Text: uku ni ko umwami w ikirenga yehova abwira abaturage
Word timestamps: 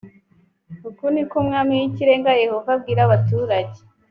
uku 0.89 1.03
ni 1.13 1.23
ko 1.29 1.35
umwami 1.43 1.71
w 1.79 1.83
ikirenga 1.89 2.31
yehova 2.43 2.69
abwira 2.77 2.99
abaturage 3.03 3.79